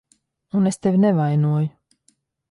Un 0.59 0.69
es 0.69 0.79
tevi 0.85 1.01
nevainoju. 1.03 1.69